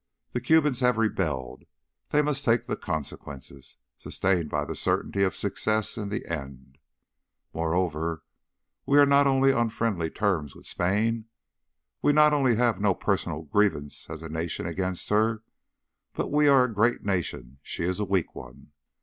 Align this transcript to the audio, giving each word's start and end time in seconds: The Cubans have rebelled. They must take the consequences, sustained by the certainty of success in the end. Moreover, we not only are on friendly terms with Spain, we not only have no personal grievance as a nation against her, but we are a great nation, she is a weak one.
The 0.33 0.41
Cubans 0.41 0.79
have 0.79 0.97
rebelled. 0.97 1.65
They 2.09 2.23
must 2.23 2.43
take 2.43 2.65
the 2.65 2.75
consequences, 2.75 3.77
sustained 3.99 4.49
by 4.49 4.65
the 4.65 4.73
certainty 4.73 5.21
of 5.21 5.35
success 5.35 5.95
in 5.95 6.09
the 6.09 6.25
end. 6.25 6.79
Moreover, 7.53 8.23
we 8.87 9.05
not 9.05 9.27
only 9.27 9.51
are 9.51 9.59
on 9.59 9.69
friendly 9.69 10.09
terms 10.09 10.55
with 10.55 10.65
Spain, 10.65 11.25
we 12.01 12.13
not 12.13 12.33
only 12.33 12.55
have 12.55 12.81
no 12.81 12.95
personal 12.95 13.43
grievance 13.43 14.09
as 14.09 14.23
a 14.23 14.27
nation 14.29 14.65
against 14.65 15.07
her, 15.09 15.43
but 16.13 16.31
we 16.31 16.47
are 16.47 16.63
a 16.63 16.73
great 16.73 17.05
nation, 17.05 17.59
she 17.61 17.83
is 17.83 17.99
a 17.99 18.03
weak 18.03 18.33
one. 18.33 18.71